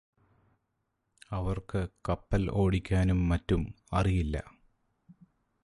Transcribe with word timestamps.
അവർക്ക് 1.31 1.81
കപ്പൽ 2.09 2.49
ഓടിക്കാനും 2.53 3.29
മറ്റും 3.29 3.61
അറിയില്ല 3.93 4.35